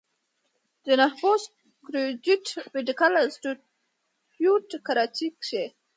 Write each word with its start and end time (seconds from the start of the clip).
جناح 0.85 1.11
پوسټ 1.19 1.51
ګريجويټ 1.87 2.45
ميډيکل 2.73 3.13
انسټيتيوټ 3.23 4.67
کراچۍ 4.85 5.27
کښې 5.41 5.63